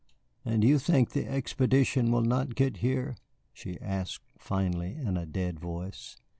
[0.43, 3.15] "And you think the expedition will not get here?"
[3.53, 6.17] she asked finally, in a dead voice.